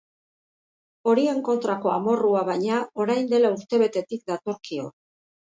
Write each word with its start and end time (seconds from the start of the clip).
Horien 1.11 1.43
kontrako 1.49 1.93
amorrua, 1.97 2.43
baina, 2.49 2.81
orain 3.05 3.29
dela 3.35 3.55
urtebetetik 3.59 4.29
datorkio. 4.33 4.91